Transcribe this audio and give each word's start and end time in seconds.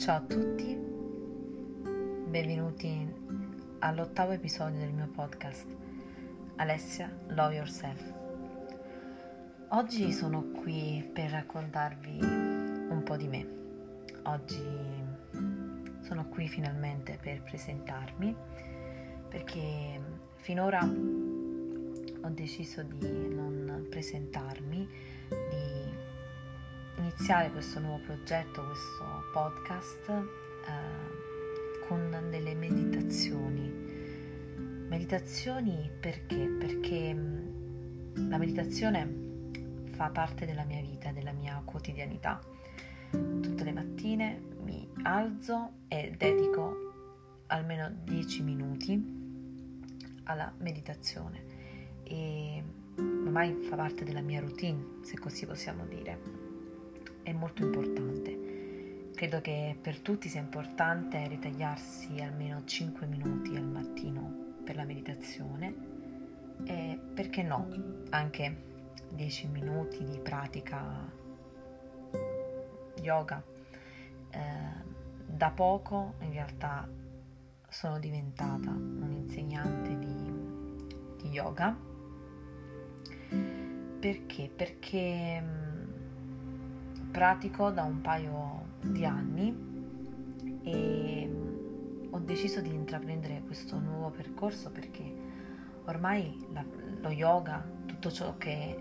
Ciao 0.00 0.16
a 0.16 0.20
tutti, 0.22 0.74
benvenuti 2.26 3.06
all'ottavo 3.80 4.32
episodio 4.32 4.78
del 4.78 4.94
mio 4.94 5.08
podcast 5.08 5.66
Alessia 6.56 7.14
Love 7.26 7.54
Yourself. 7.56 8.14
Oggi 9.68 10.10
sono 10.12 10.52
qui 10.52 11.06
per 11.12 11.32
raccontarvi 11.32 12.18
un 12.18 13.02
po' 13.04 13.18
di 13.18 13.28
me. 13.28 13.46
Oggi 14.22 14.64
sono 16.00 16.28
qui 16.30 16.48
finalmente 16.48 17.18
per 17.20 17.42
presentarmi 17.42 18.34
perché 19.28 20.00
finora 20.36 20.82
ho 20.82 22.28
deciso 22.30 22.82
di 22.82 23.28
non 23.34 23.86
presentarmi, 23.90 24.88
di 25.28 25.79
iniziare 27.10 27.50
questo 27.50 27.80
nuovo 27.80 27.98
progetto, 28.04 28.64
questo 28.64 29.04
podcast 29.32 30.08
eh, 30.08 31.86
con 31.88 32.28
delle 32.30 32.54
meditazioni. 32.54 33.68
Meditazioni 34.88 35.90
perché? 36.00 36.36
Perché 36.36 37.12
mm, 37.12 38.28
la 38.30 38.38
meditazione 38.38 39.12
fa 39.90 40.10
parte 40.10 40.46
della 40.46 40.64
mia 40.64 40.80
vita, 40.80 41.10
della 41.10 41.32
mia 41.32 41.60
quotidianità. 41.64 42.40
Tutte 43.10 43.64
le 43.64 43.72
mattine 43.72 44.40
mi 44.62 44.88
alzo 45.02 45.72
e 45.88 46.14
dedico 46.16 47.42
almeno 47.48 47.90
10 48.04 48.42
minuti 48.44 49.18
alla 50.24 50.52
meditazione 50.58 51.42
e 52.04 52.62
ormai 52.96 53.52
fa 53.62 53.74
parte 53.74 54.04
della 54.04 54.20
mia 54.20 54.38
routine, 54.38 55.00
se 55.02 55.18
così 55.18 55.44
possiamo 55.44 55.84
dire. 55.86 56.49
È 57.22 57.32
molto 57.32 57.62
importante. 57.64 59.10
Credo 59.14 59.40
che 59.40 59.76
per 59.80 60.00
tutti 60.00 60.28
sia 60.28 60.40
importante 60.40 61.26
ritagliarsi 61.28 62.20
almeno 62.20 62.64
5 62.64 63.06
minuti 63.06 63.54
al 63.56 63.66
mattino 63.66 64.58
per 64.64 64.76
la 64.76 64.84
meditazione 64.84 65.74
e 66.64 66.98
perché 67.14 67.42
no, 67.42 67.68
anche 68.10 68.68
10 69.10 69.46
minuti 69.48 70.04
di 70.04 70.18
pratica 70.18 71.10
yoga. 73.02 73.42
Eh, 74.30 74.88
da 75.26 75.50
poco 75.50 76.14
in 76.20 76.32
realtà 76.32 76.88
sono 77.68 77.98
diventata 77.98 78.70
un'insegnante 78.70 79.98
di, 79.98 81.16
di 81.22 81.28
yoga. 81.28 81.76
Perché? 84.00 84.50
Perché 84.54 85.40
mh, 85.40 85.46
mm, 85.46 85.99
pratico 87.10 87.70
da 87.70 87.82
un 87.82 88.00
paio 88.00 88.76
di 88.82 89.04
anni 89.04 89.68
e 90.62 91.30
ho 92.10 92.18
deciso 92.20 92.60
di 92.60 92.72
intraprendere 92.72 93.42
questo 93.44 93.78
nuovo 93.78 94.10
percorso 94.10 94.70
perché 94.70 95.02
ormai 95.86 96.46
la, 96.52 96.64
lo 97.00 97.10
yoga, 97.10 97.64
tutto 97.86 98.10
ciò 98.10 98.36
che 98.36 98.76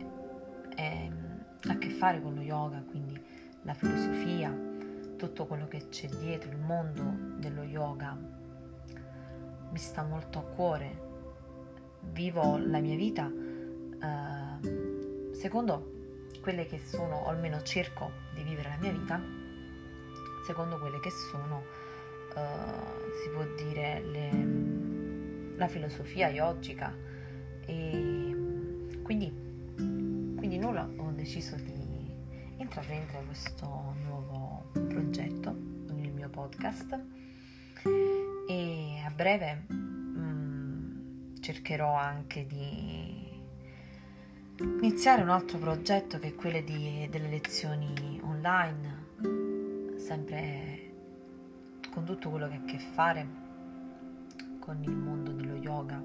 è, 0.76 1.10
ha 1.68 1.72
a 1.72 1.78
che 1.78 1.90
fare 1.90 2.22
con 2.22 2.36
lo 2.36 2.42
yoga, 2.42 2.84
quindi 2.90 3.20
la 3.64 3.74
filosofia, 3.74 4.56
tutto 5.18 5.46
quello 5.46 5.68
che 5.68 5.90
c'è 5.90 6.08
dietro 6.08 6.52
il 6.52 6.60
mondo 6.60 7.38
dello 7.38 7.64
yoga 7.64 8.18
mi 9.72 9.78
sta 9.78 10.04
molto 10.04 10.40
a 10.40 10.44
cuore. 10.44 11.08
Vivo 12.12 12.58
la 12.58 12.80
mia 12.80 12.96
vita 12.96 13.30
eh, 14.02 15.34
secondo 15.34 15.99
quelle 16.50 16.66
che 16.66 16.80
sono, 16.84 17.18
o 17.18 17.28
almeno 17.28 17.62
cerco 17.62 18.12
di 18.34 18.42
vivere 18.42 18.70
la 18.70 18.78
mia 18.78 18.92
vita, 18.92 19.22
secondo 20.48 20.80
quelle 20.80 21.00
che 21.00 21.12
sono, 21.12 21.64
eh, 22.36 23.22
si 23.22 23.30
può 23.30 23.46
dire, 23.56 24.02
le, 24.02 25.56
la 25.56 25.68
filosofia 25.68 26.30
yogica. 26.30 26.92
E 27.66 28.36
quindi 29.04 29.48
quindi 30.38 30.58
nulla, 30.58 30.90
ho 30.98 31.12
deciso 31.12 31.56
di 31.56 32.12
intraprendere 32.58 33.24
questo 33.26 33.94
nuovo 34.06 34.72
progetto 34.72 35.52
con 35.86 36.00
il 36.00 36.12
mio 36.12 36.30
podcast 36.30 37.00
e 38.48 39.04
a 39.06 39.12
breve 39.12 39.66
mh, 39.68 39.76
mm, 40.18 41.36
cercherò 41.42 41.94
anche 41.94 42.48
di 42.48 43.29
iniziare 44.62 45.22
un 45.22 45.30
altro 45.30 45.58
progetto 45.58 46.20
che 46.20 46.30
è 46.30 46.36
quello 46.36 46.60
di, 46.62 47.08
delle 47.10 47.30
lezioni 47.30 48.20
online, 48.24 49.98
sempre 49.98 50.92
con 51.92 52.04
tutto 52.04 52.30
quello 52.30 52.48
che 52.48 52.56
ha 52.56 52.60
a 52.60 52.66
che 52.66 52.80
fare 52.80 53.28
con 54.60 54.84
il 54.84 54.92
mondo 54.92 55.32
dello 55.32 55.56
yoga, 55.56 56.04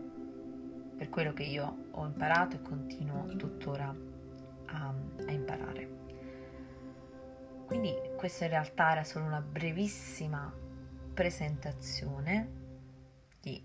per 0.96 1.08
quello 1.08 1.32
che 1.32 1.42
io 1.42 1.86
ho 1.90 2.06
imparato 2.06 2.56
e 2.56 2.62
continuo 2.62 3.34
tuttora 3.36 3.92
a, 4.66 4.94
a 5.26 5.30
imparare. 5.30 6.02
Quindi 7.66 7.92
questa 8.16 8.44
in 8.44 8.50
realtà 8.50 8.92
era 8.92 9.04
solo 9.04 9.24
una 9.24 9.40
brevissima 9.40 10.52
presentazione 11.12 12.62
di 13.40 13.62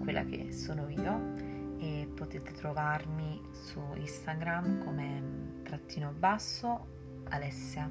quella 0.00 0.24
che 0.24 0.52
sono 0.52 0.88
io 0.88 1.49
e 1.80 2.08
potete 2.14 2.52
trovarmi 2.52 3.40
su 3.52 3.80
Instagram 3.94 4.84
come 4.84 5.62
trattino 5.62 6.12
basso 6.16 6.86
Alessia 7.30 7.90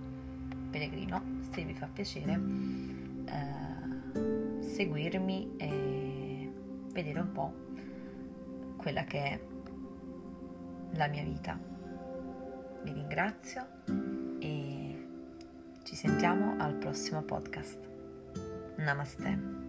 Pellegrino 0.70 1.40
se 1.52 1.64
vi 1.64 1.74
fa 1.74 1.88
piacere 1.88 2.40
eh, 3.26 4.62
seguirmi 4.62 5.56
e 5.58 6.52
vedere 6.92 7.20
un 7.20 7.32
po' 7.32 7.54
quella 8.78 9.04
che 9.04 9.24
è 9.24 9.40
la 10.92 11.08
mia 11.08 11.24
vita 11.24 11.70
vi 12.84 12.94
ringrazio 12.94 13.66
e 14.40 15.08
ci 15.84 15.96
sentiamo 15.96 16.56
al 16.60 16.76
prossimo 16.76 17.22
podcast. 17.24 17.88
Namaste. 18.78 19.69